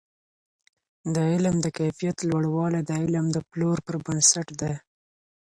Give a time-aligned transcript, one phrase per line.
[1.13, 4.73] د علم د کیفیت لوړوالی د علم د پلور پر بنسټ دی.